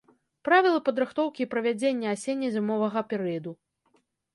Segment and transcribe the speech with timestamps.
[0.47, 3.51] Правілы падрыхтоўкі і правядзення асенне-зімовага перыяду.